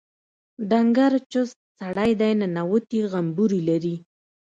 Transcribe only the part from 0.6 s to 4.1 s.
ډنګر چوست سړی دی ننوتي غومبري لري.